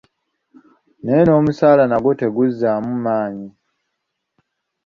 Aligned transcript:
Naye 1.03 1.21
ng'omusaala 1.25 1.83
nagwo 1.87 2.11
teguzaamu 2.21 2.91
maanyi. 3.05 3.49